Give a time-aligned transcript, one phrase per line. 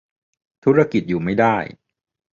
[0.63, 1.55] ธุรกิจอยู่ไม่ได้